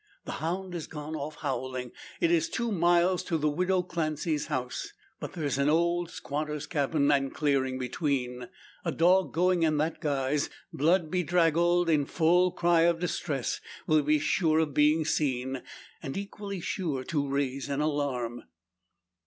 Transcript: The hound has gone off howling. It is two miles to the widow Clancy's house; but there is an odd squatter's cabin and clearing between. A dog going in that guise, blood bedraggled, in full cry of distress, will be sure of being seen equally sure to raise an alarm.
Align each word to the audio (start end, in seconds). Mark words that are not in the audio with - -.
The 0.25 0.31
hound 0.41 0.73
has 0.73 0.87
gone 0.87 1.15
off 1.15 1.35
howling. 1.41 1.91
It 2.19 2.31
is 2.31 2.49
two 2.49 2.71
miles 2.71 3.21
to 3.25 3.37
the 3.37 3.51
widow 3.51 3.83
Clancy's 3.83 4.47
house; 4.47 4.93
but 5.19 5.33
there 5.33 5.43
is 5.43 5.59
an 5.59 5.69
odd 5.69 6.09
squatter's 6.09 6.65
cabin 6.65 7.11
and 7.11 7.31
clearing 7.31 7.77
between. 7.77 8.49
A 8.83 8.91
dog 8.91 9.31
going 9.31 9.61
in 9.61 9.77
that 9.77 9.99
guise, 10.01 10.49
blood 10.73 11.11
bedraggled, 11.11 11.87
in 11.87 12.07
full 12.07 12.49
cry 12.51 12.81
of 12.81 12.97
distress, 12.97 13.61
will 13.85 14.01
be 14.01 14.17
sure 14.17 14.57
of 14.57 14.73
being 14.73 15.05
seen 15.05 15.61
equally 16.03 16.61
sure 16.61 17.03
to 17.03 17.29
raise 17.29 17.69
an 17.69 17.79
alarm. 17.79 18.45